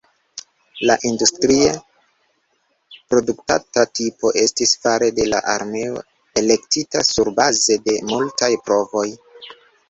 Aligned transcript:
La 0.89 0.93
industrie 1.09 1.65
produktata 3.13 3.83
tipo 3.99 4.31
estis 4.45 4.73
fare 4.87 5.11
de 5.19 5.27
la 5.35 5.43
armeo 5.57 6.01
elektita 6.43 7.05
surbaze 7.11 7.79
de 7.91 8.01
multaj 8.11 8.51
provoj. 8.71 9.07